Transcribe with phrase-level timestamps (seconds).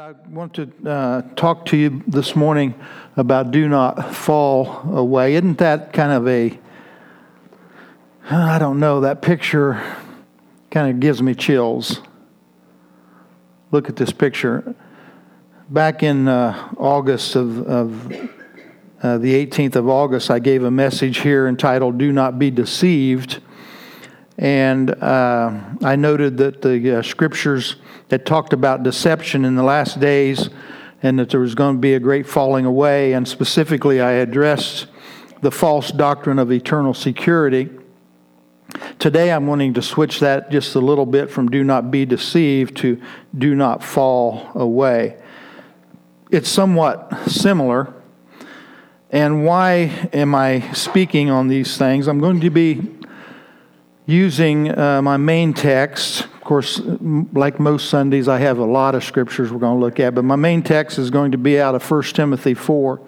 [0.00, 2.72] I want to uh, talk to you this morning
[3.16, 5.34] about do not fall away.
[5.34, 6.56] Isn't that kind of a,
[8.30, 9.82] I don't know, that picture
[10.70, 12.00] kind of gives me chills.
[13.72, 14.76] Look at this picture.
[15.68, 18.12] Back in uh, August of, of
[19.02, 23.40] uh, the 18th of August, I gave a message here entitled Do Not Be Deceived.
[24.38, 27.76] And uh, I noted that the uh, scriptures
[28.08, 30.48] that talked about deception in the last days
[31.02, 33.12] and that there was going to be a great falling away.
[33.12, 34.86] And specifically, I addressed
[35.42, 37.68] the false doctrine of eternal security.
[39.00, 42.76] Today, I'm wanting to switch that just a little bit from do not be deceived
[42.78, 43.00] to
[43.36, 45.20] do not fall away.
[46.30, 47.92] It's somewhat similar.
[49.10, 52.06] And why am I speaking on these things?
[52.06, 52.97] I'm going to be
[54.08, 56.24] using uh, my main text.
[56.24, 60.00] Of course, like most Sundays, I have a lot of scriptures we're going to look
[60.00, 63.00] at, but my main text is going to be out of 1 Timothy 4.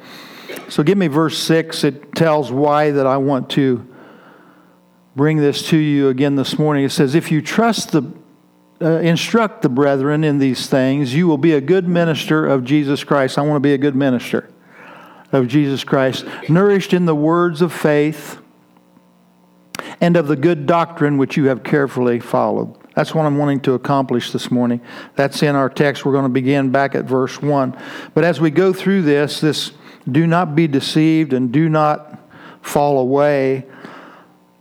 [0.69, 1.85] So give me verse 6.
[1.85, 3.89] It tells why that I want to
[5.17, 6.85] bring this to you again this morning.
[6.85, 8.13] It says, If you trust the
[8.83, 13.05] uh, instruct the brethren in these things, you will be a good minister of Jesus
[13.05, 13.37] Christ.
[13.37, 14.49] I want to be a good minister
[15.33, 18.40] of Jesus Christ, nourished in the words of faith
[20.01, 22.77] and of the good doctrine which you have carefully followed.
[22.95, 24.81] That's what I'm wanting to accomplish this morning.
[25.15, 26.05] That's in our text.
[26.05, 27.77] We're going to begin back at verse 1.
[28.15, 29.73] But as we go through this, this
[30.11, 32.19] do not be deceived and do not
[32.63, 33.67] fall away,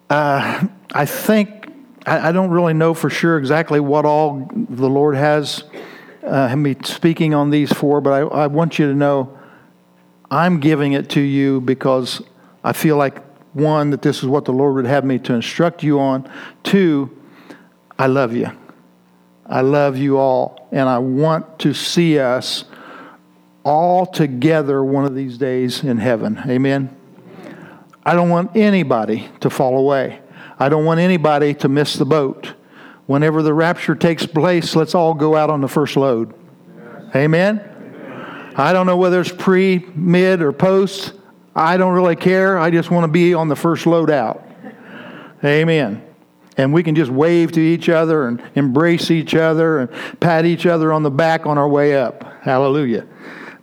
[0.09, 1.71] uh, I think,
[2.05, 5.63] I, I, don't really know for sure exactly what all the Lord has
[6.23, 9.37] uh, me speaking on these for, but I, I want you to know
[10.31, 12.21] I'm giving it to you because
[12.63, 13.21] I feel like
[13.53, 16.29] one, that this is what the Lord would have me to instruct you on.
[16.63, 17.15] Two,
[17.97, 18.51] I love you.
[19.45, 20.67] I love you all.
[20.71, 22.65] And I want to see us
[23.63, 26.41] all together one of these days in heaven.
[26.47, 26.95] Amen.
[28.03, 30.21] I don't want anybody to fall away.
[30.57, 32.53] I don't want anybody to miss the boat.
[33.05, 36.33] Whenever the rapture takes place, let's all go out on the first load.
[37.15, 38.53] Amen.
[38.55, 41.13] I don't know whether it's pre, mid, or post.
[41.59, 42.57] I don't really care.
[42.57, 44.49] I just want to be on the first load out.
[45.43, 46.01] Amen.
[46.55, 50.65] And we can just wave to each other and embrace each other and pat each
[50.65, 52.23] other on the back on our way up.
[52.41, 53.05] Hallelujah.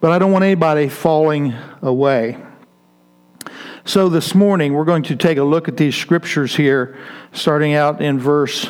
[0.01, 2.37] But I don't want anybody falling away.
[3.87, 6.99] So this morning, we're going to take a look at these scriptures here,
[7.33, 8.69] starting out in verse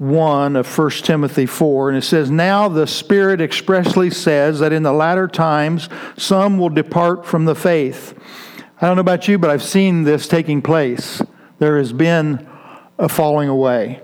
[0.00, 4.82] 1 of 1 Timothy 4, and it says, Now the Spirit expressly says that in
[4.82, 8.18] the latter times some will depart from the faith.
[8.80, 11.20] I don't know about you, but I've seen this taking place.
[11.58, 12.48] There has been
[12.98, 14.00] a falling away.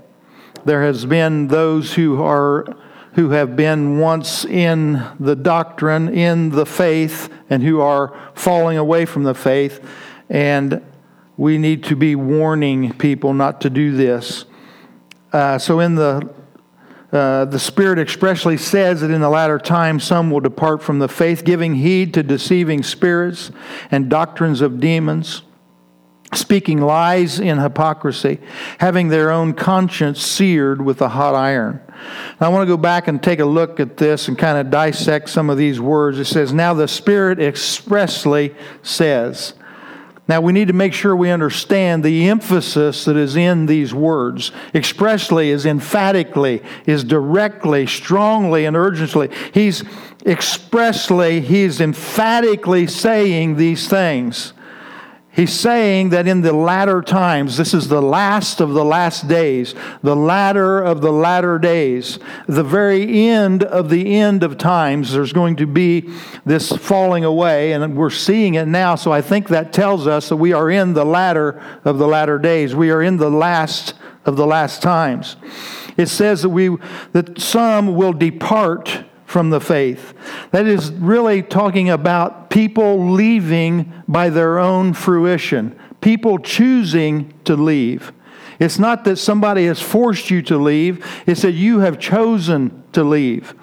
[0.67, 2.67] There has been those who are
[3.15, 9.07] who have been once in the doctrine, in the faith, and who are falling away
[9.07, 9.83] from the faith.
[10.29, 10.85] And
[11.39, 14.45] we need to be warning people not to do this.
[15.33, 16.33] Uh, so in the
[17.13, 21.09] uh, the Spirit expressly says that in the latter time some will depart from the
[21.09, 23.51] faith, giving heed to deceiving spirits
[23.91, 25.43] and doctrines of demons,
[26.35, 28.39] speaking lies in hypocrisy,
[28.79, 31.81] having their own conscience seared with a hot iron.
[32.41, 34.71] Now, I want to go back and take a look at this and kind of
[34.71, 36.19] dissect some of these words.
[36.19, 39.55] It says, Now the Spirit expressly says.
[40.29, 44.51] Now, we need to make sure we understand the emphasis that is in these words.
[44.75, 49.31] Expressly is emphatically, is directly, strongly, and urgently.
[49.55, 49.85] He's
[50.25, 54.53] expressly, he's emphatically saying these things.
[55.37, 59.75] He's saying that in the latter times, this is the last of the last days,
[60.03, 65.35] the latter of the latter days, the very end of the end of times, there's
[65.35, 66.11] going to be
[66.47, 68.95] this falling away, and we're seeing it now.
[68.95, 72.39] So I think that tells us that we are in the latter of the latter
[72.39, 72.75] days.
[72.75, 73.93] We are in the last
[74.25, 75.37] of the last times.
[75.99, 76.75] It says that we
[77.13, 80.15] that some will depart from the faith.
[80.53, 88.13] That is really talking about people leaving by their own fruition, people choosing to leave.
[88.59, 93.05] It's not that somebody has forced you to leave, it's that you have chosen to
[93.05, 93.55] leave.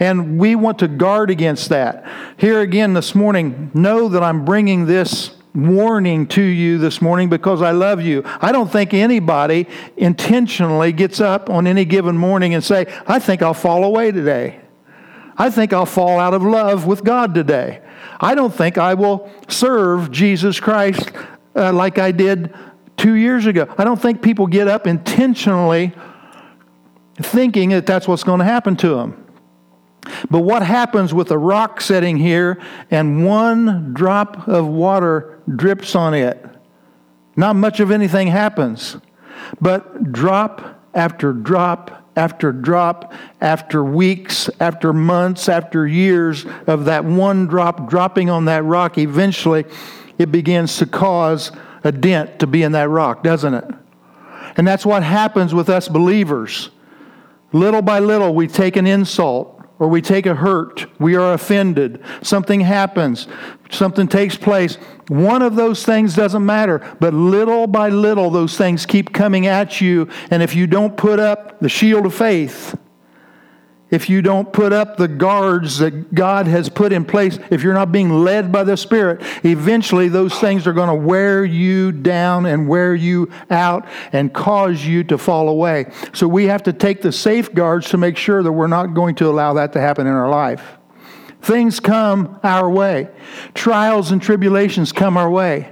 [0.00, 2.04] And we want to guard against that.
[2.36, 7.60] Here again this morning, know that I'm bringing this warning to you this morning because
[7.62, 8.24] I love you.
[8.40, 13.42] I don't think anybody intentionally gets up on any given morning and say, "I think
[13.42, 14.61] I'll fall away today."
[15.42, 17.80] I think I'll fall out of love with God today.
[18.20, 21.10] I don't think I will serve Jesus Christ
[21.56, 22.54] uh, like I did
[22.96, 23.66] two years ago.
[23.76, 25.92] I don't think people get up intentionally
[27.16, 29.26] thinking that that's what's going to happen to them.
[30.30, 32.62] But what happens with a rock sitting here
[32.92, 36.40] and one drop of water drips on it?
[37.34, 38.96] Not much of anything happens.
[39.60, 47.46] But drop after drop after drop, after weeks, after months, after years of that one
[47.46, 49.64] drop dropping on that rock, eventually
[50.18, 51.52] it begins to cause
[51.84, 53.64] a dent to be in that rock, doesn't it?
[54.56, 56.70] And that's what happens with us believers.
[57.52, 59.51] Little by little, we take an insult
[59.82, 63.26] or we take a hurt, we are offended, something happens,
[63.68, 64.76] something takes place.
[65.08, 69.80] One of those things doesn't matter, but little by little, those things keep coming at
[69.80, 70.08] you.
[70.30, 72.78] And if you don't put up the shield of faith,
[73.92, 77.74] if you don't put up the guards that God has put in place, if you're
[77.74, 82.46] not being led by the Spirit, eventually those things are going to wear you down
[82.46, 85.92] and wear you out and cause you to fall away.
[86.14, 89.28] So we have to take the safeguards to make sure that we're not going to
[89.28, 90.78] allow that to happen in our life.
[91.42, 93.08] Things come our way,
[93.52, 95.70] trials and tribulations come our way.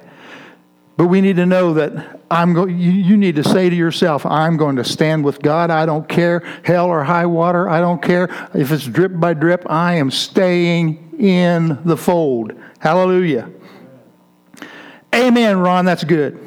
[1.00, 4.26] But we need to know that I'm go- you, you need to say to yourself,
[4.26, 5.70] I'm going to stand with God.
[5.70, 7.70] I don't care, hell or high water.
[7.70, 9.64] I don't care if it's drip by drip.
[9.70, 12.52] I am staying in the fold.
[12.80, 13.50] Hallelujah.
[15.14, 15.86] Amen, Ron.
[15.86, 16.38] That's good.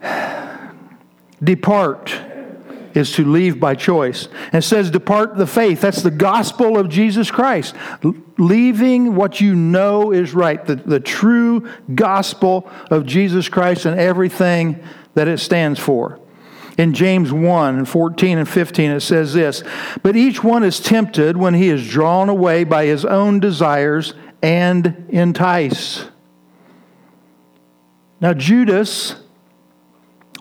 [1.42, 2.16] Depart
[2.94, 4.28] is to leave by choice.
[4.52, 5.80] And says, Depart the faith.
[5.80, 7.74] That's the gospel of Jesus Christ.
[8.38, 14.82] leaving what you know is right, the, the true gospel of Jesus Christ and everything
[15.14, 16.20] that it stands for.
[16.76, 19.62] In James 1 and 14 and 15, it says this
[20.02, 25.06] But each one is tempted when he is drawn away by his own desires and
[25.08, 26.10] enticed.
[28.20, 29.16] Now, Judas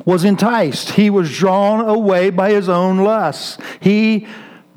[0.06, 0.92] was enticed.
[0.92, 3.58] He was drawn away by his own lusts.
[3.80, 4.28] He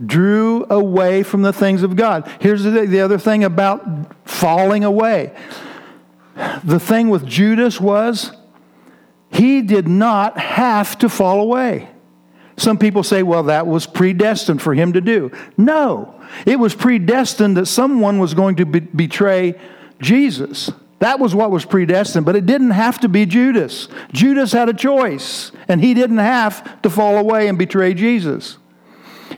[0.05, 2.31] drew away from the things of God.
[2.41, 5.35] Here's the, the other thing about falling away.
[6.65, 8.33] The thing with Judas was
[9.31, 11.89] he did not have to fall away.
[12.59, 15.31] Some people say, well, that was predestined for him to do.
[15.59, 19.59] No, it was predestined that someone was going to be- betray
[20.01, 20.71] Jesus.
[20.99, 23.89] That was what was predestined, but it didn't have to be Judas.
[24.13, 28.57] Judas had a choice, and he didn't have to fall away and betray Jesus.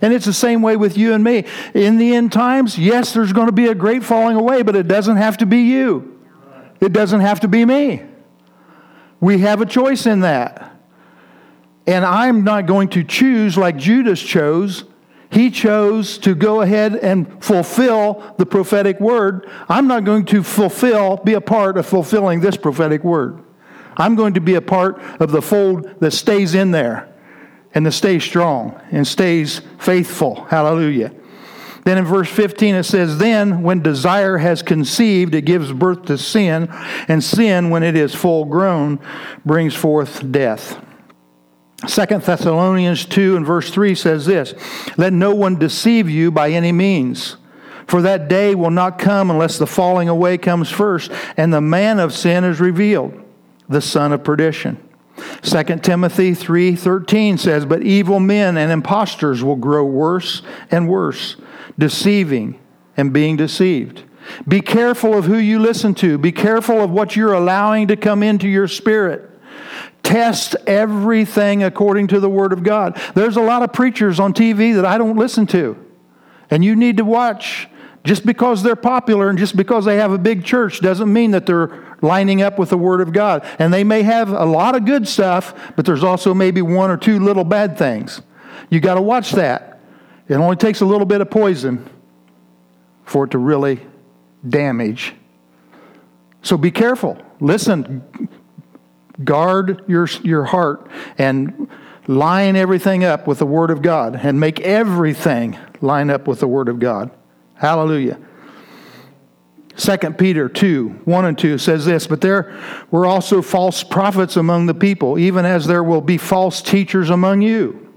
[0.00, 1.44] And it's the same way with you and me.
[1.74, 4.86] In the end times, yes, there's going to be a great falling away, but it
[4.86, 6.20] doesn't have to be you.
[6.80, 8.02] It doesn't have to be me.
[9.20, 10.76] We have a choice in that.
[11.88, 14.84] And I'm not going to choose like Judas chose
[15.30, 19.48] he chose to go ahead and fulfill the prophetic word.
[19.68, 23.42] I'm not going to fulfill, be a part of fulfilling this prophetic word.
[23.96, 27.12] I'm going to be a part of the fold that stays in there
[27.74, 30.44] and that stays strong and stays faithful.
[30.46, 31.12] Hallelujah.
[31.84, 36.18] Then in verse 15 it says, Then when desire has conceived, it gives birth to
[36.18, 36.68] sin,
[37.08, 39.00] and sin, when it is full grown,
[39.44, 40.82] brings forth death.
[41.86, 44.54] Second Thessalonians 2 and verse 3 says this
[44.96, 47.36] Let no one deceive you by any means,
[47.86, 52.00] for that day will not come unless the falling away comes first, and the man
[52.00, 53.14] of sin is revealed,
[53.68, 54.76] the son of perdition.
[55.42, 61.36] 2 Timothy 3:13 says, "But evil men and impostors will grow worse and worse,
[61.78, 62.56] deceiving
[62.96, 64.02] and being deceived."
[64.46, 66.18] Be careful of who you listen to.
[66.18, 69.30] Be careful of what you're allowing to come into your spirit.
[70.02, 73.00] Test everything according to the Word of God.
[73.14, 75.76] There's a lot of preachers on TV that I don't listen to.
[76.50, 77.68] And you need to watch.
[78.04, 81.44] Just because they're popular and just because they have a big church doesn't mean that
[81.44, 83.44] they're lining up with the Word of God.
[83.58, 86.96] And they may have a lot of good stuff, but there's also maybe one or
[86.96, 88.22] two little bad things.
[88.70, 89.80] You got to watch that.
[90.28, 91.88] It only takes a little bit of poison
[93.04, 93.80] for it to really
[94.48, 95.14] damage.
[96.42, 97.20] So be careful.
[97.40, 98.28] Listen,
[99.22, 101.68] Guard your, your heart and
[102.06, 106.48] line everything up with the Word of God and make everything line up with the
[106.48, 107.10] Word of God.
[107.54, 108.18] Hallelujah.
[109.76, 112.56] 2 Peter 2 1 and 2 says this, But there
[112.90, 117.42] were also false prophets among the people, even as there will be false teachers among
[117.42, 117.94] you,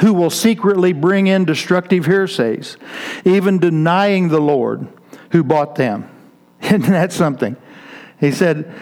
[0.00, 2.76] who will secretly bring in destructive heresies,
[3.24, 4.86] even denying the Lord
[5.32, 6.08] who bought them.
[6.62, 7.56] Isn't that something?
[8.20, 8.72] He said,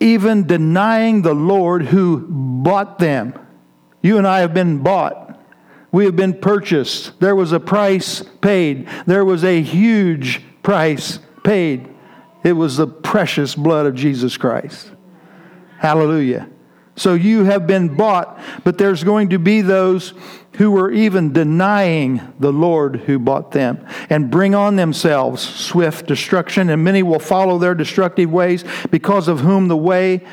[0.00, 3.38] even denying the Lord who bought them.
[4.02, 5.40] You and I have been bought.
[5.92, 7.20] We have been purchased.
[7.20, 8.88] There was a price paid.
[9.06, 11.88] There was a huge price paid.
[12.42, 14.90] It was the precious blood of Jesus Christ.
[15.78, 16.48] Hallelujah.
[16.96, 20.14] So you have been bought, but there's going to be those
[20.54, 26.70] who are even denying the Lord who bought them and bring on themselves swift destruction,
[26.70, 30.24] and many will follow their destructive ways, because of whom the way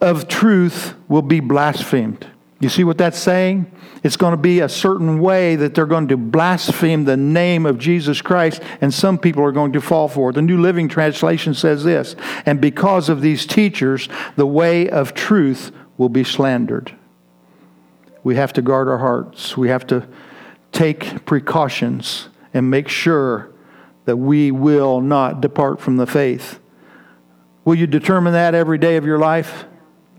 [0.00, 2.26] of truth will be blasphemed.
[2.60, 3.70] You see what that's saying?
[4.02, 7.78] It's going to be a certain way that they're going to blaspheme the name of
[7.78, 10.34] Jesus Christ, and some people are going to fall for it.
[10.34, 15.72] The New Living Translation says this And because of these teachers, the way of truth
[15.96, 16.94] will be slandered.
[18.22, 19.56] We have to guard our hearts.
[19.56, 20.06] We have to
[20.72, 23.52] take precautions and make sure
[24.04, 26.58] that we will not depart from the faith.
[27.64, 29.64] Will you determine that every day of your life?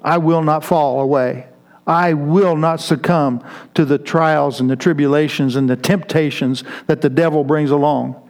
[0.02, 1.48] I will not fall away.
[1.86, 3.44] I will not succumb
[3.74, 8.30] to the trials and the tribulations and the temptations that the devil brings along.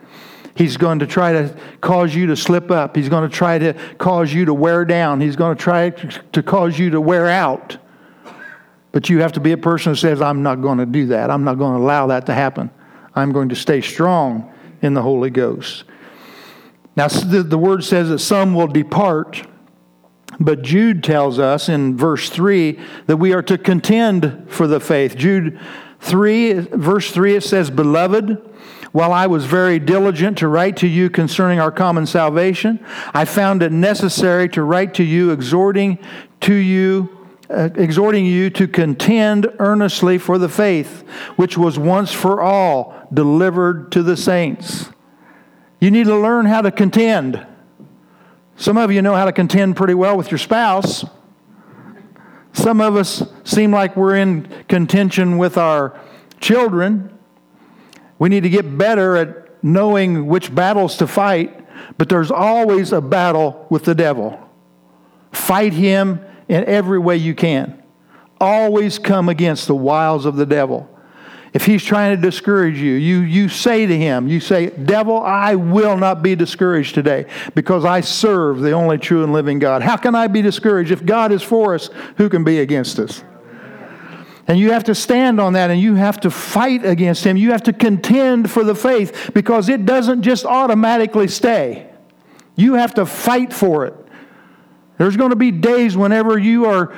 [0.55, 2.95] He's going to try to cause you to slip up.
[2.95, 5.21] He's going to try to cause you to wear down.
[5.21, 7.77] He's going to try to cause you to wear out.
[8.91, 11.31] But you have to be a person who says, I'm not going to do that.
[11.31, 12.69] I'm not going to allow that to happen.
[13.15, 15.85] I'm going to stay strong in the Holy Ghost.
[16.95, 19.47] Now, the, the word says that some will depart,
[20.39, 25.15] but Jude tells us in verse 3 that we are to contend for the faith.
[25.15, 25.59] Jude
[26.01, 28.49] 3, verse 3, it says, Beloved,
[28.91, 33.63] while I was very diligent to write to you concerning our common salvation, I found
[33.63, 35.97] it necessary to write to you, exhorting
[36.41, 37.20] to you,
[37.51, 41.01] uh, exhorting you to contend earnestly for the faith
[41.35, 44.89] which was once for all delivered to the saints.
[45.79, 47.45] You need to learn how to contend.
[48.55, 51.03] Some of you know how to contend pretty well with your spouse.
[52.53, 55.99] Some of us seem like we're in contention with our
[56.39, 57.17] children.
[58.19, 61.65] We need to get better at knowing which battles to fight,
[61.97, 64.39] but there's always a battle with the devil.
[65.31, 66.19] Fight him
[66.51, 67.81] in every way you can.
[68.41, 70.87] Always come against the wiles of the devil.
[71.53, 75.55] If he's trying to discourage you, you, you say to him, you say, Devil, I
[75.55, 79.81] will not be discouraged today because I serve the only true and living God.
[79.81, 80.91] How can I be discouraged?
[80.91, 83.23] If God is for us, who can be against us?
[84.47, 87.37] And you have to stand on that and you have to fight against him.
[87.37, 91.89] You have to contend for the faith because it doesn't just automatically stay.
[92.57, 94.00] You have to fight for it.
[95.01, 96.93] There's going to be days whenever you are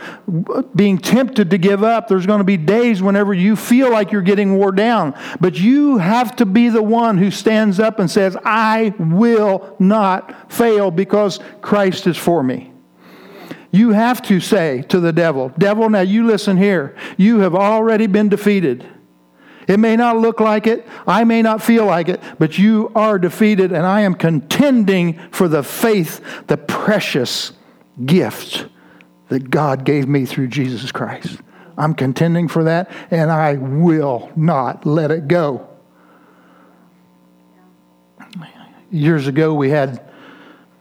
[0.76, 2.10] being tempted to give up.
[2.10, 5.18] There's going to be days whenever you feel like you're getting wore down.
[5.40, 10.52] But you have to be the one who stands up and says, I will not
[10.52, 12.74] fail because Christ is for me.
[13.72, 16.98] You have to say to the devil, Devil, now you listen here.
[17.16, 18.86] You have already been defeated.
[19.66, 23.18] It may not look like it, I may not feel like it, but you are
[23.18, 27.54] defeated, and I am contending for the faith, the precious
[28.06, 28.68] gift
[29.30, 31.40] that God gave me through Jesus Christ.
[31.78, 35.68] I'm contending for that, and I will not let it go.
[38.92, 40.08] Years ago, we had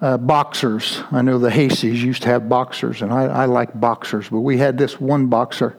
[0.02, 1.02] uh, boxers.
[1.10, 4.58] I know the Haseys used to have boxers, and I, I, like boxers, but we
[4.58, 5.78] had this one boxer.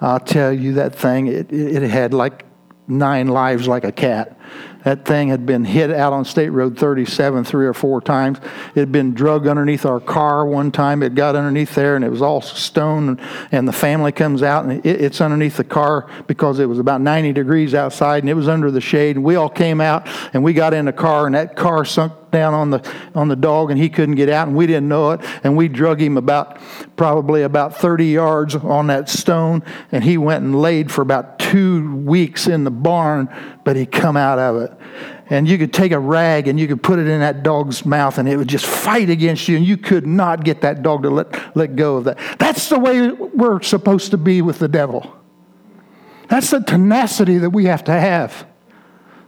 [0.00, 2.44] I'll tell you that thing, it, it had like
[2.86, 4.38] nine lives like a cat.
[4.86, 8.38] That thing had been hit out on State Road 37 three or four times.
[8.76, 11.02] It had been drug underneath our car one time.
[11.02, 13.20] It got underneath there and it was all stone.
[13.50, 17.00] And the family comes out and it, it's underneath the car because it was about
[17.00, 19.16] 90 degrees outside and it was under the shade.
[19.16, 22.12] And we all came out and we got in the car and that car sunk
[22.36, 25.12] down on the on the dog and he couldn't get out and we didn't know
[25.12, 26.58] it and we drug him about
[26.96, 31.96] probably about 30 yards on that stone and he went and laid for about two
[31.96, 33.28] weeks in the barn
[33.64, 34.72] but he come out of it
[35.28, 38.18] and you could take a rag and you could put it in that dog's mouth
[38.18, 41.10] and it would just fight against you and you could not get that dog to
[41.10, 45.14] let, let go of that that's the way we're supposed to be with the devil
[46.28, 48.46] that's the tenacity that we have to have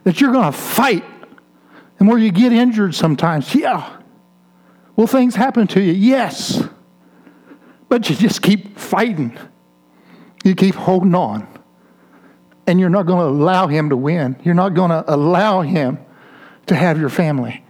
[0.04, 1.04] that you're going to fight
[1.98, 3.98] and where you get injured sometimes, yeah.
[4.96, 5.92] Will things happen to you?
[5.92, 6.62] Yes.
[7.88, 9.36] But you just keep fighting.
[10.44, 11.46] You keep holding on.
[12.68, 14.36] And you're not going to allow him to win.
[14.44, 15.98] You're not going to allow him
[16.66, 17.64] to have your family.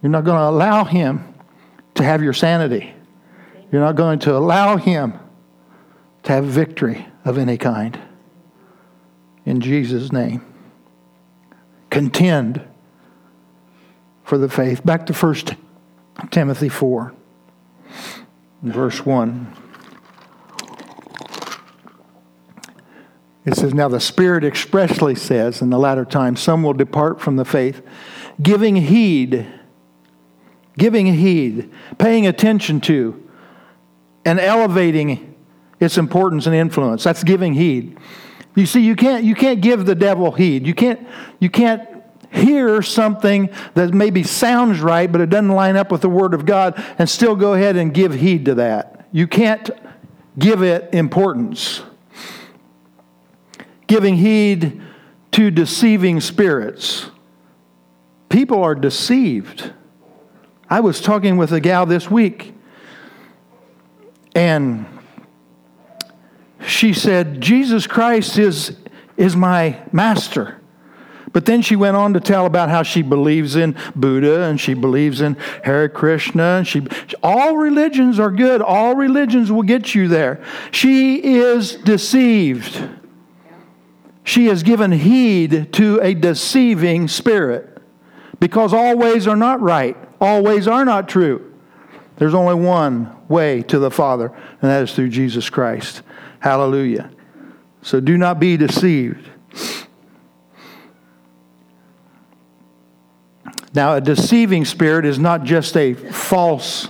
[0.00, 1.34] You're not going to allow him
[1.96, 2.94] to have your sanity.
[3.70, 5.12] You're not going to allow him
[6.22, 8.00] to have victory of any kind.
[9.44, 10.42] In Jesus' name.
[11.90, 12.64] Contend
[14.24, 14.82] for the faith.
[14.86, 15.34] Back to 1
[16.30, 17.12] Timothy 4,
[18.62, 19.56] verse 1.
[23.44, 27.36] It says, Now the Spirit expressly says in the latter time, some will depart from
[27.36, 27.82] the faith,
[28.42, 29.46] giving heed,
[30.76, 33.28] giving heed, paying attention to,
[34.24, 35.34] and elevating
[35.78, 37.04] its importance and influence.
[37.04, 37.98] That's giving heed.
[38.54, 40.66] You see, you can't, you can't give the devil heed.
[40.66, 41.06] You can't,
[41.38, 41.88] you can't
[42.30, 46.44] hear something that maybe sounds right, but it doesn't line up with the Word of
[46.44, 49.08] God, and still go ahead and give heed to that.
[49.12, 49.70] You can't
[50.38, 51.82] give it importance.
[53.90, 54.80] Giving heed
[55.32, 57.10] to deceiving spirits.
[58.28, 59.72] People are deceived.
[60.68, 62.54] I was talking with a gal this week,
[64.32, 64.86] and
[66.64, 68.76] she said, Jesus Christ is,
[69.16, 70.60] is my master.
[71.32, 74.74] But then she went on to tell about how she believes in Buddha and she
[74.74, 76.58] believes in Hare Krishna.
[76.58, 76.86] And she,
[77.24, 78.62] all religions are good.
[78.62, 80.44] All religions will get you there.
[80.70, 82.99] She is deceived.
[84.24, 87.78] She has given heed to a deceiving spirit
[88.38, 91.46] because all ways are not right, all ways are not true.
[92.16, 96.02] There's only one way to the Father, and that is through Jesus Christ.
[96.40, 97.10] Hallelujah.
[97.82, 99.28] So do not be deceived.
[103.72, 106.88] Now, a deceiving spirit is not just a false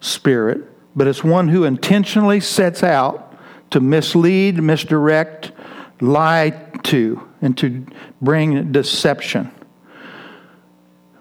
[0.00, 0.62] spirit,
[0.94, 3.36] but it's one who intentionally sets out
[3.70, 5.52] to mislead, misdirect,
[6.00, 6.50] lie
[6.84, 7.86] to, and to
[8.20, 9.50] bring deception.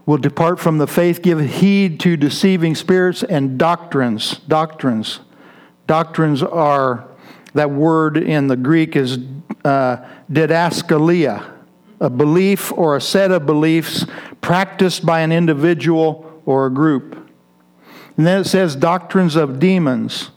[0.05, 4.39] Will depart from the faith, give heed to deceiving spirits and doctrines.
[4.47, 5.19] Doctrines.
[5.85, 7.07] Doctrines are,
[7.53, 9.19] that word in the Greek is
[9.65, 9.97] uh,
[10.31, 11.57] didaskalia
[11.99, 14.05] a belief or a set of beliefs
[14.41, 17.15] practiced by an individual or a group.
[18.15, 20.31] And then it says doctrines of demons.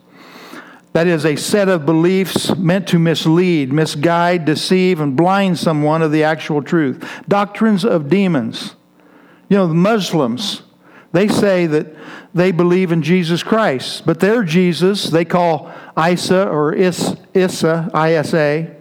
[0.92, 6.10] That is a set of beliefs meant to mislead, misguide, deceive, and blind someone of
[6.10, 7.22] the actual truth.
[7.28, 8.74] Doctrines of demons.
[9.48, 10.62] You know, the Muslims,
[11.12, 11.94] they say that
[12.34, 18.76] they believe in Jesus Christ, but their Jesus they call Isa or Is, Issa, I-S-A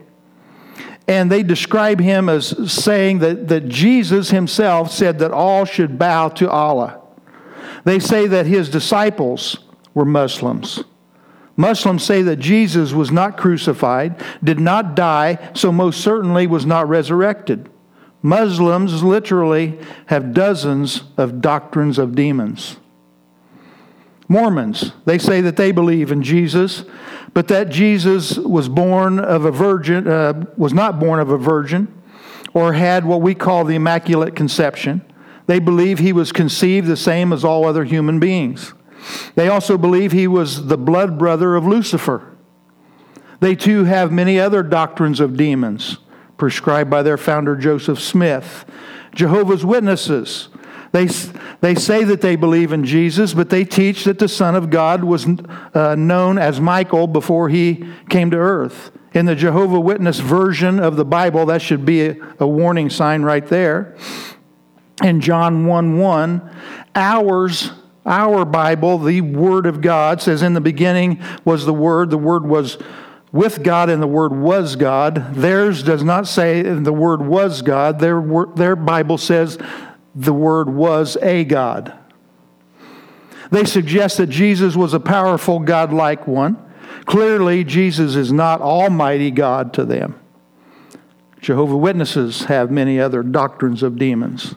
[1.09, 6.29] and they describe him as saying that, that Jesus himself said that all should bow
[6.29, 7.01] to Allah.
[7.83, 9.57] They say that his disciples
[9.95, 10.83] were Muslims.
[11.59, 16.87] Muslims say that Jesus was not crucified, did not die, so most certainly was not
[16.87, 17.69] resurrected.
[18.21, 22.77] Muslims literally have dozens of doctrines of demons.
[24.29, 26.85] Mormons, they say that they believe in Jesus,
[27.33, 31.93] but that Jesus was born of a virgin, uh, was not born of a virgin,
[32.53, 35.01] or had what we call the Immaculate Conception.
[35.47, 38.73] They believe he was conceived the same as all other human beings.
[39.35, 42.35] They also believe he was the blood brother of Lucifer.
[43.39, 45.97] They too have many other doctrines of demons
[46.37, 48.65] prescribed by their founder Joseph Smith.
[49.13, 50.49] Jehovah's Witnesses
[50.91, 51.05] they,
[51.61, 55.03] they say that they believe in Jesus, but they teach that the Son of God
[55.03, 55.27] was
[55.73, 58.91] uh, known as Michael before he came to earth.
[59.13, 63.21] In the Jehovah Witness version of the Bible, that should be a, a warning sign
[63.21, 63.95] right there.
[65.03, 66.55] In John 1 1,
[66.95, 67.71] ours,
[68.05, 72.45] our Bible, the Word of God, says, In the beginning was the Word, the Word
[72.45, 72.77] was
[73.31, 75.35] with God, and the Word was God.
[75.35, 77.99] Theirs does not say the Word was God.
[77.99, 78.21] Their,
[78.55, 79.57] their Bible says
[80.15, 81.93] the Word was a God.
[83.51, 86.57] They suggest that Jesus was a powerful, God-like one.
[87.05, 90.19] Clearly, Jesus is not Almighty God to them.
[91.41, 94.55] Jehovah Witnesses have many other doctrines of demons.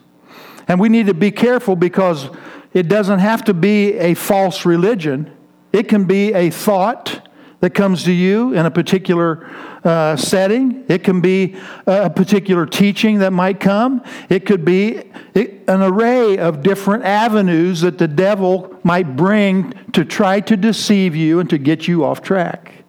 [0.67, 2.29] And we need to be careful because
[2.73, 5.35] it doesn't have to be a false religion.
[5.71, 7.27] It can be a thought
[7.59, 9.49] that comes to you in a particular
[9.85, 10.83] uh, setting.
[10.89, 11.55] It can be
[11.87, 14.03] a particular teaching that might come.
[14.27, 14.97] It could be
[15.33, 21.39] an array of different avenues that the devil might bring to try to deceive you
[21.39, 22.83] and to get you off track.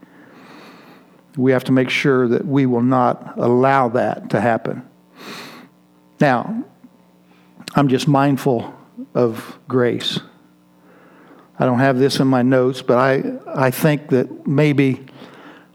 [1.37, 4.88] We have to make sure that we will not allow that to happen.
[6.20, 6.64] Now,
[7.77, 8.75] I'm just mindful
[9.14, 10.21] of grace.
[11.59, 15.07] I don't have this in my notes, but I, I think that maybe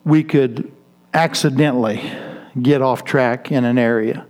[0.04, 0.72] we could
[1.14, 2.02] accidentally
[2.62, 4.26] get off track in an area,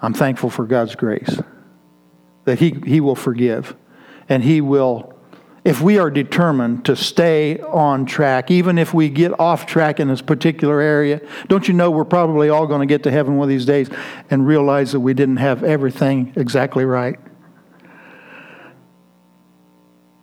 [0.00, 1.40] I'm thankful for God's grace.
[2.44, 3.74] That He, he will forgive.
[4.28, 5.14] And He will,
[5.64, 10.08] if we are determined to stay on track, even if we get off track in
[10.08, 13.44] this particular area, don't you know we're probably all going to get to heaven one
[13.44, 13.88] of these days
[14.30, 17.18] and realize that we didn't have everything exactly right?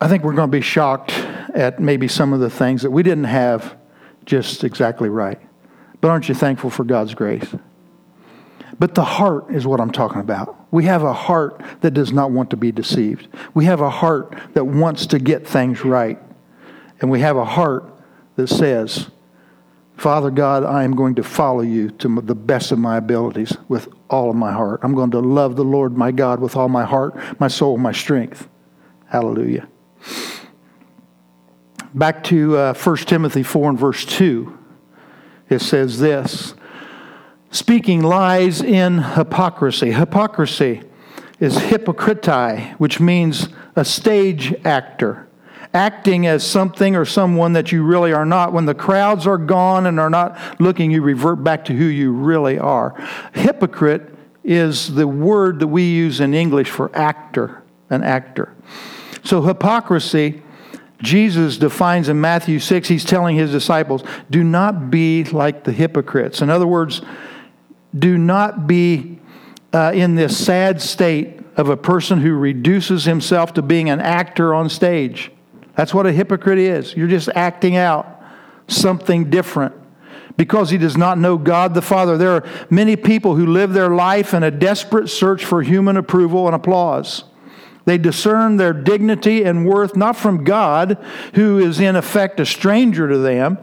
[0.04, 1.12] I think we're going to be shocked
[1.56, 3.78] at maybe some of the things that we didn't have
[4.26, 5.40] just exactly right.
[6.02, 7.56] But aren't you thankful for God's grace?
[8.78, 10.58] But the heart is what I'm talking about.
[10.72, 13.30] We have a heart that does not want to be deceived.
[13.54, 16.20] We have a heart that wants to get things right.
[17.00, 17.90] And we have a heart
[18.36, 19.10] that says,
[19.96, 23.88] Father God, I am going to follow you to the best of my abilities with
[24.10, 24.82] all of my heart.
[24.84, 27.94] I'm going to love the Lord my God with all my heart, my soul, my
[27.94, 28.50] strength.
[29.08, 29.70] Hallelujah.
[31.94, 34.58] Back to uh, 1 Timothy 4 and verse 2,
[35.50, 36.56] it says this
[37.52, 39.92] speaking lies in hypocrisy.
[39.92, 40.82] Hypocrisy
[41.40, 45.28] is hypocritai, which means a stage actor
[45.74, 48.54] acting as something or someone that you really are not.
[48.54, 52.12] When the crowds are gone and are not looking, you revert back to who you
[52.12, 52.96] really are.
[53.34, 54.14] Hypocrite
[54.44, 58.56] is the word that we use in English for actor, an actor.
[59.24, 60.42] So hypocrisy,
[61.02, 66.42] Jesus defines in Matthew 6, he's telling his disciples, do not be like the hypocrites.
[66.42, 67.02] In other words,
[67.98, 69.20] do not be
[69.74, 74.54] uh, in this sad state of a person who reduces himself to being an actor
[74.54, 75.32] on stage.
[75.76, 76.96] That's what a hypocrite is.
[76.96, 78.22] You're just acting out
[78.68, 79.76] something different
[80.38, 82.18] because he does not know God the Father.
[82.18, 86.48] There are many people who live their life in a desperate search for human approval
[86.48, 87.26] and applause.
[87.86, 90.98] They discern their dignity and worth not from God,
[91.36, 93.58] who is in effect a stranger to them,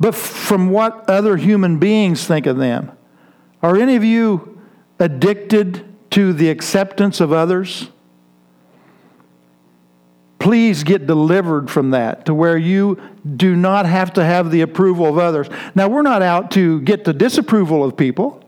[0.00, 2.90] but from what other human beings think of them.
[3.62, 4.60] Are any of you
[4.98, 7.88] addicted to the acceptance of others?
[10.38, 13.00] Please get delivered from that to where you
[13.36, 15.48] do not have to have the approval of others.
[15.74, 18.43] Now, we're not out to get the disapproval of people,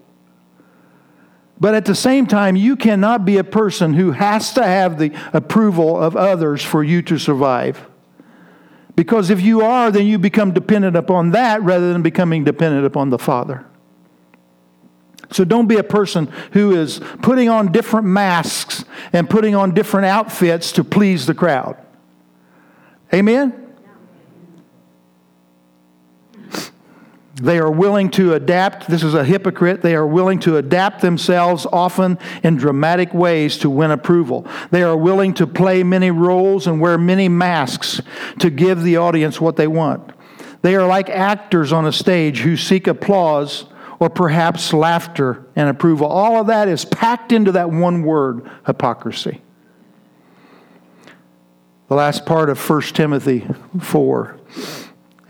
[1.59, 5.13] but at the same time, you cannot be a person who has to have the
[5.33, 7.87] approval of others for you to survive.
[8.95, 13.11] Because if you are, then you become dependent upon that rather than becoming dependent upon
[13.11, 13.65] the Father.
[15.33, 20.07] So don't be a person who is putting on different masks and putting on different
[20.07, 21.77] outfits to please the crowd.
[23.13, 23.66] Amen?
[27.41, 28.89] They are willing to adapt.
[28.89, 29.83] This is a hypocrite.
[29.83, 34.47] They are willing to adapt themselves, often in dramatic ways, to win approval.
[34.71, 38.01] They are willing to play many roles and wear many masks
[38.39, 40.13] to give the audience what they want.
[40.63, 43.67] They are like actors on a stage who seek applause
[43.99, 46.07] or perhaps laughter and approval.
[46.07, 49.43] All of that is packed into that one word hypocrisy.
[51.89, 53.47] The last part of 1 Timothy
[53.81, 54.41] 4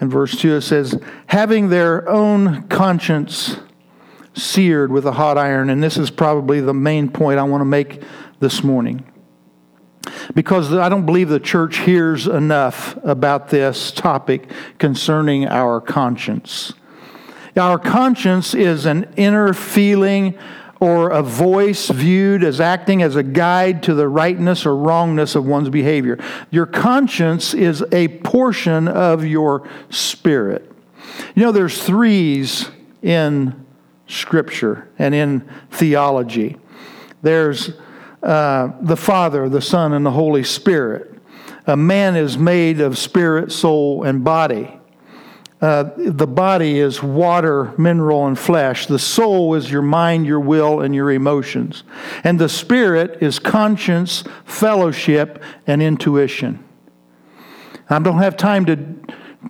[0.00, 3.56] and verse 2 it says, having their own conscience
[4.35, 5.70] seared with a hot iron.
[5.70, 8.02] And this is probably the main point I want to make
[8.38, 9.04] this morning.
[10.35, 16.74] Because I don't believe the church hears enough about this topic concerning our conscience.
[17.56, 20.38] Our conscience is an inner feeling
[20.80, 25.46] or a voice viewed as acting as a guide to the rightness or wrongness of
[25.46, 26.18] one's behavior.
[26.50, 30.70] Your conscience is a portion of your spirit.
[31.34, 32.70] You know, there's threes
[33.02, 33.64] in
[34.06, 36.56] Scripture and in theology.
[37.22, 37.70] There's
[38.22, 41.12] uh, the Father, the Son, and the Holy Spirit.
[41.66, 44.78] A man is made of spirit, soul, and body.
[45.60, 48.86] Uh, the body is water, mineral, and flesh.
[48.86, 51.82] The soul is your mind, your will, and your emotions.
[52.24, 56.62] And the spirit is conscience, fellowship, and intuition.
[57.88, 58.96] I don't have time to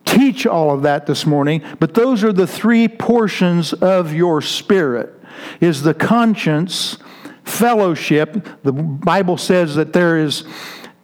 [0.04, 5.12] teach all of that this morning, but those are the three portions of your spirit.
[5.60, 6.98] Is the conscience,
[7.44, 8.46] fellowship.
[8.62, 10.44] The Bible says that there is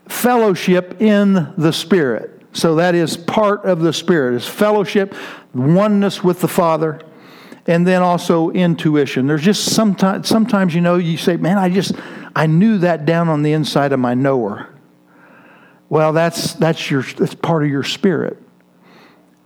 [0.08, 2.41] fellowship in the spirit.
[2.52, 5.14] So that is part of the Spirit, is fellowship,
[5.54, 7.00] oneness with the Father,
[7.66, 9.26] and then also intuition.
[9.26, 11.92] There's just sometimes, sometimes you know, you say, man, I just,
[12.36, 14.68] I knew that down on the inside of my knower.
[15.88, 18.38] Well, that's, that's, your, that's part of your spirit.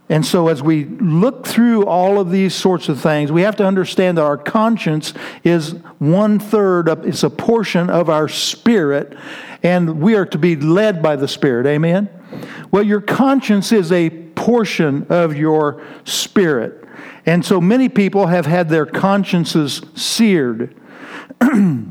[0.09, 3.65] And so, as we look through all of these sorts of things, we have to
[3.65, 9.17] understand that our conscience is one third of, it's a portion of our spirit,
[9.63, 11.65] and we are to be led by the Spirit.
[11.65, 12.09] Amen?
[12.71, 16.83] Well, your conscience is a portion of your spirit.
[17.25, 20.75] And so many people have had their consciences seared.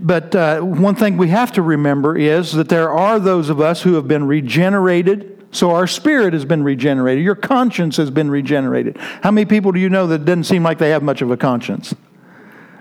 [0.00, 3.82] but uh, one thing we have to remember is that there are those of us
[3.82, 5.46] who have been regenerated.
[5.52, 7.24] So our spirit has been regenerated.
[7.24, 8.98] Your conscience has been regenerated.
[8.98, 11.36] How many people do you know that doesn't seem like they have much of a
[11.36, 11.94] conscience?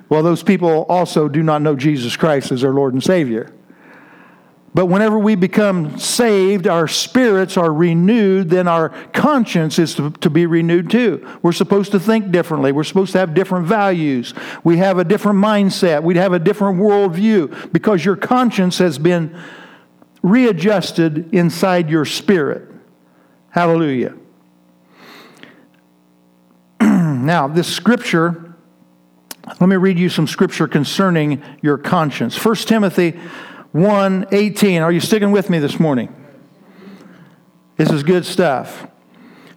[0.10, 3.54] Well, those people also do not know Jesus Christ as their Lord and Savior.
[4.76, 10.32] But whenever we become saved, our spirits are renewed, then our conscience is to, to,
[10.32, 11.28] be renewed too.
[11.44, 12.72] We're supposed to think differently.
[12.72, 14.34] We're supposed to have different values.
[14.64, 16.02] We have a different mindset.
[16.02, 19.40] We have a different worldview because your conscience has been
[20.24, 22.68] readjusted inside your spirit.
[23.52, 24.16] Hallelujah.
[26.82, 28.56] now, this scripture,
[29.60, 32.44] let me read you some scripture concerning your conscience.
[32.44, 33.20] 1 Timothy
[33.74, 34.82] 1 18.
[34.84, 36.16] Are you sticking with me this morning?
[37.76, 38.88] This is good stuff.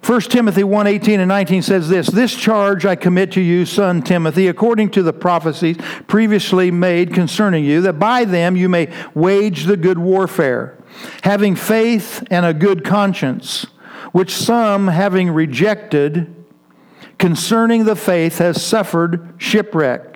[0.03, 4.01] 1 Timothy 1 18 and 19 says this This charge I commit to you, son
[4.03, 5.77] Timothy, according to the prophecies
[6.07, 10.79] previously made concerning you, that by them you may wage the good warfare,
[11.23, 13.67] having faith and a good conscience,
[14.13, 16.47] which some, having rejected,
[17.19, 20.16] concerning the faith, has suffered shipwreck.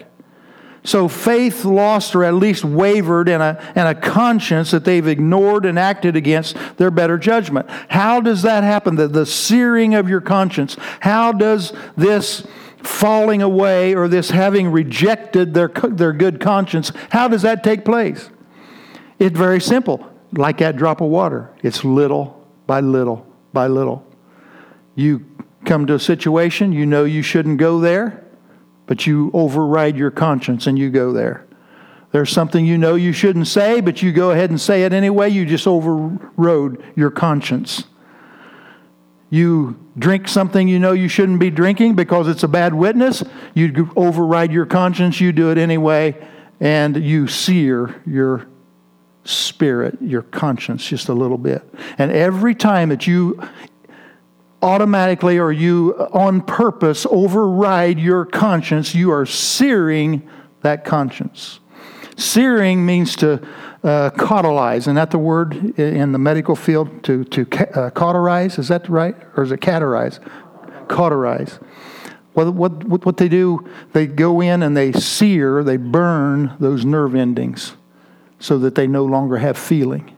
[0.82, 5.66] So faith lost or at least wavered and a, and a conscience that they've ignored
[5.66, 7.68] and acted against their better judgment.
[7.88, 8.96] How does that happen?
[8.96, 10.76] The, the searing of your conscience.
[11.00, 12.46] How does this
[12.78, 18.30] falling away or this having rejected their, their good conscience, how does that take place?
[19.18, 20.06] It's very simple.
[20.32, 21.50] Like that drop of water.
[21.62, 24.06] It's little by little by little.
[24.94, 25.26] You
[25.66, 28.19] come to a situation, you know you shouldn't go there
[28.90, 31.46] but you override your conscience and you go there.
[32.10, 35.28] There's something you know you shouldn't say, but you go ahead and say it anyway.
[35.28, 37.84] You just overrode your conscience.
[39.30, 43.22] You drink something you know you shouldn't be drinking because it's a bad witness.
[43.54, 45.20] You override your conscience.
[45.20, 46.20] You do it anyway,
[46.58, 48.48] and you sear your
[49.22, 51.62] spirit, your conscience, just a little bit.
[51.96, 53.40] And every time that you
[54.62, 60.28] automatically or you on purpose override your conscience, you are searing
[60.62, 61.60] that conscience.
[62.16, 63.46] Searing means to
[63.82, 64.82] uh, cauterize.
[64.82, 67.02] Isn't that the word in the medical field?
[67.04, 68.58] To, to uh, cauterize?
[68.58, 69.16] Is that right?
[69.36, 70.20] Or is it caterize?
[70.88, 71.58] Cauterize.
[72.34, 77.14] What, what, what they do, they go in and they sear, they burn those nerve
[77.14, 77.74] endings
[78.38, 80.14] so that they no longer have feeling.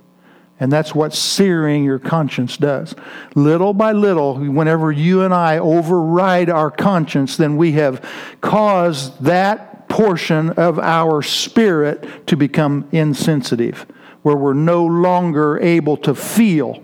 [0.62, 2.94] And that's what searing your conscience does.
[3.34, 8.08] Little by little, whenever you and I override our conscience, then we have
[8.40, 13.86] caused that portion of our spirit to become insensitive,
[14.22, 16.80] where we're no longer able to feel.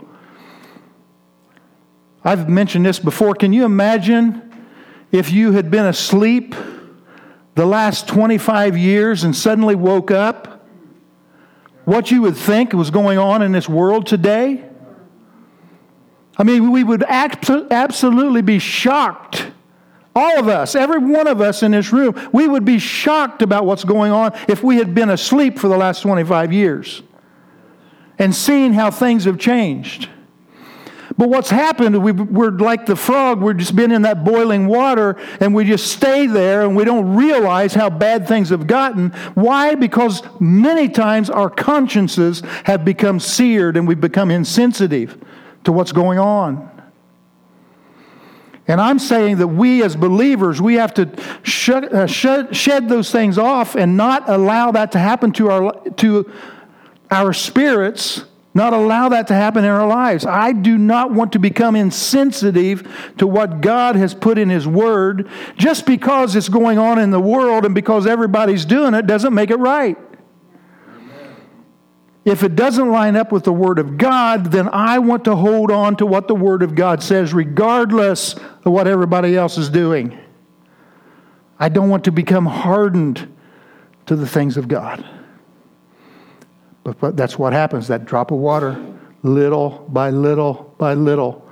[2.25, 3.35] I've mentioned this before.
[3.35, 4.43] Can you imagine
[5.13, 6.57] if you had been asleep
[7.55, 10.58] the last 25 years and suddenly woke up?
[11.89, 14.63] What you would think was going on in this world today?
[16.37, 19.51] I mean, we would absolutely be shocked.
[20.15, 23.65] All of us, every one of us in this room, we would be shocked about
[23.65, 27.03] what's going on if we had been asleep for the last 25 years
[28.19, 30.11] and seen how things have changed.
[31.19, 32.13] But what's happened, we,
[32.47, 36.29] are like the frog, we've just been in that boiling water and we just stay
[36.29, 39.11] there and we don't realize how bad things have gotten.
[39.35, 39.75] Why?
[39.75, 45.21] Because many times our consciences have become seared and we've become insensitive
[45.65, 46.71] to what's going on.
[48.69, 51.11] And I'm saying that we as believers, we have to
[51.43, 56.31] shut, uh, shed those things off and not allow that to happen to our, to
[57.11, 60.27] our spirits not allow that to happen in our lives.
[60.27, 65.29] I do not want to become insensitive to what God has put in His Word.
[65.57, 69.51] Just because it's going on in the world and because everybody's doing it doesn't make
[69.51, 69.97] it right.
[72.25, 75.71] If it doesn't line up with the Word of God, then I want to hold
[75.71, 80.19] on to what the Word of God says, regardless of what everybody else is doing.
[81.59, 83.35] I don't want to become hardened
[84.07, 85.05] to the things of God.
[87.01, 88.83] But, that's what happens that drop of water,
[89.23, 91.45] little by little by little,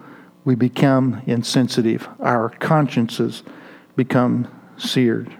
[0.44, 2.09] we become insensitive.
[2.20, 3.42] Our consciences
[3.96, 5.35] become seared.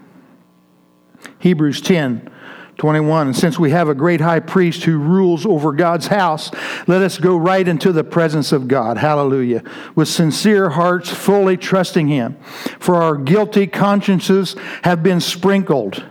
[1.39, 2.31] Hebrews 10
[2.77, 3.27] 21.
[3.27, 6.51] And since we have a great high priest who rules over God's house,
[6.85, 8.97] let us go right into the presence of God.
[8.97, 9.63] Hallelujah.
[9.95, 12.37] With sincere hearts, fully trusting Him.
[12.79, 16.05] For our guilty consciences have been sprinkled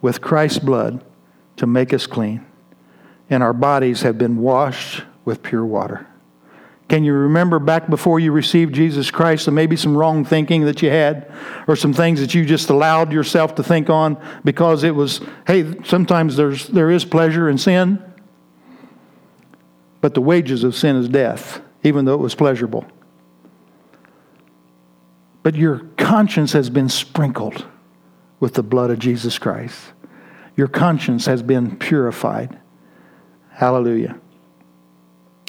[0.00, 1.04] with Christ's blood
[1.56, 2.46] to make us clean
[3.30, 6.06] and our bodies have been washed with pure water.
[6.88, 10.82] Can you remember back before you received Jesus Christ, and maybe some wrong thinking that
[10.82, 11.32] you had,
[11.66, 15.82] or some things that you just allowed yourself to think on because it was, hey,
[15.84, 18.02] sometimes there's, there is pleasure in sin,
[20.02, 22.84] but the wages of sin is death, even though it was pleasurable.
[25.42, 27.64] But your conscience has been sprinkled
[28.40, 29.80] with the blood of Jesus Christ.
[30.56, 32.58] Your conscience has been purified.
[33.54, 34.18] Hallelujah.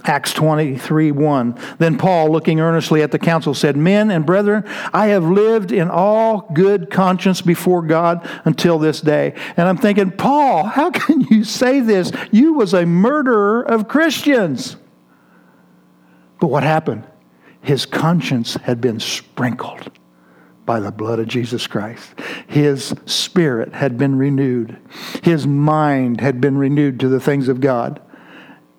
[0.04, 1.60] Acts 23 1.
[1.80, 4.64] Then Paul, looking earnestly at the council, said, Men and brethren,
[4.94, 9.34] I have lived in all good conscience before God until this day.
[9.58, 12.12] And I'm thinking, Paul, how can you say this?
[12.32, 14.78] You was a murderer of Christians.
[16.40, 17.08] But what happened?
[17.66, 19.92] his conscience had been sprinkled
[20.66, 22.20] by the blood of Jesus Christ.
[22.48, 24.78] His spirit had been renewed.
[25.24, 28.02] His mind had been renewed to the things of God.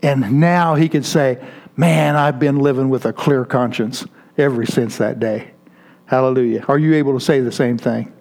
[0.03, 1.44] And now he could say,
[1.77, 4.07] Man, I've been living with a clear conscience
[4.38, 5.51] ever since that day.
[6.07, 6.64] Hallelujah.
[6.68, 8.12] Are you able to say the same thing?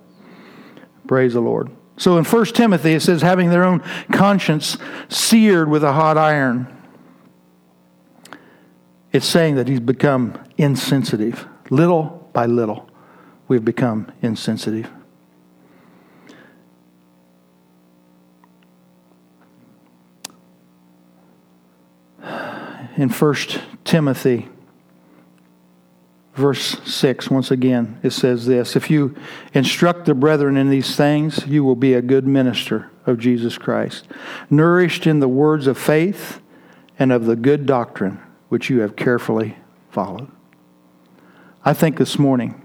[1.08, 1.72] Praise the Lord.
[1.98, 3.80] So in 1 Timothy, it says, having their own
[4.12, 6.68] conscience seared with a hot iron.
[9.14, 11.48] It's saying that he's become insensitive.
[11.70, 12.90] Little by little,
[13.48, 14.90] we've become insensitive.
[22.98, 23.36] In 1
[23.84, 24.48] Timothy
[26.36, 29.16] verse 6, once again, it says this If you
[29.54, 34.08] instruct the brethren in these things, you will be a good minister of Jesus Christ,
[34.50, 36.42] nourished in the words of faith
[37.00, 39.58] and of the good doctrine which you have carefully
[39.90, 40.30] followed.
[41.64, 42.65] I think this morning,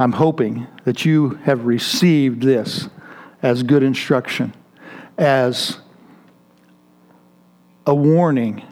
[0.00, 2.88] I'm hoping that you have received this
[3.42, 4.54] as good instruction,
[5.18, 5.76] as
[7.86, 8.64] a warning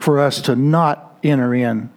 [0.00, 1.88] for us to not enter in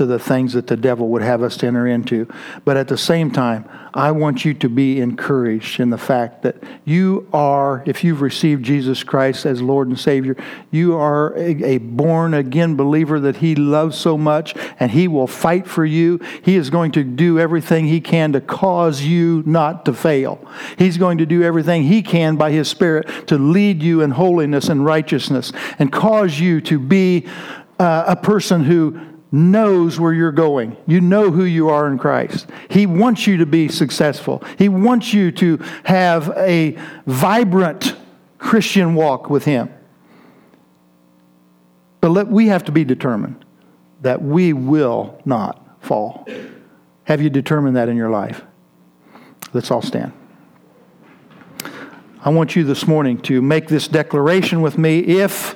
[0.00, 2.26] to the things that the devil would have us enter into.
[2.64, 6.56] But at the same time, I want you to be encouraged in the fact that
[6.86, 10.38] you are, if you've received Jesus Christ as Lord and Savior,
[10.70, 15.26] you are a, a born again believer that He loves so much and He will
[15.26, 16.18] fight for you.
[16.42, 20.42] He is going to do everything He can to cause you not to fail.
[20.78, 24.70] He's going to do everything He can by His Spirit to lead you in holiness
[24.70, 27.26] and righteousness and cause you to be
[27.78, 30.76] uh, a person who knows where you're going.
[30.86, 32.46] You know who you are in Christ.
[32.68, 34.42] He wants you to be successful.
[34.58, 37.96] He wants you to have a vibrant
[38.38, 39.72] Christian walk with Him.
[42.00, 43.44] But let, we have to be determined
[44.00, 46.26] that we will not fall.
[47.04, 48.42] Have you determined that in your life?
[49.52, 50.12] Let's all stand.
[52.22, 55.54] I want you this morning to make this declaration with me if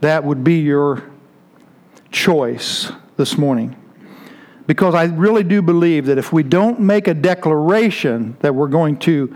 [0.00, 1.04] that would be your
[2.10, 2.90] choice
[3.22, 3.76] this morning.
[4.66, 8.96] Because I really do believe that if we don't make a declaration that we're going
[9.10, 9.32] to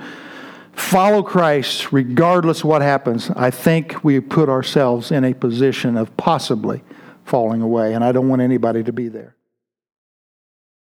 [0.73, 6.83] follow Christ regardless what happens, I think we put ourselves in a position of possibly
[7.25, 7.95] falling away.
[7.95, 9.36] And I don't want anybody to be there.